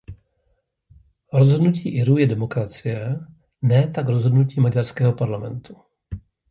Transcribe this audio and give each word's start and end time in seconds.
Rozhodnutí 1.33 1.89
Irů 1.89 2.17
je 2.17 2.27
demokracie, 2.27 3.19
ne 3.61 3.87
tak 3.87 4.07
rozhodnutí 4.07 4.59
maďarského 4.59 5.13
parlamentu. 5.13 5.77